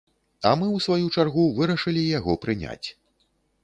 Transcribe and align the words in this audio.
А 0.51 0.53
мы, 0.61 0.69
у 0.77 0.79
сваю 0.85 1.05
чаргу, 1.17 1.45
вырашылі 1.61 2.09
яго 2.19 2.41
прыняць. 2.47 2.87